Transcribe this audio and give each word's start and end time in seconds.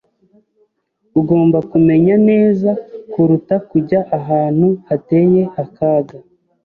Ugomba 1.19 1.57
kumenya 1.71 2.13
neza 2.29 2.69
kuruta 3.11 3.55
kujya 3.69 3.99
ahantu 4.17 4.67
hateye 4.87 5.41
akaga. 5.63 6.17